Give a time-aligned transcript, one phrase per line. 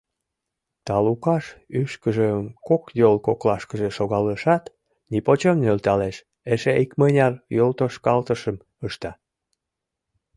[0.85, 1.45] Талукаш
[1.79, 4.63] ӱшкыжым, кок йол коклашкыже шогалешат,
[5.11, 6.15] нипочем нӧлталеш,
[6.53, 9.11] эше икмыняр йолтошкалтышым ышта.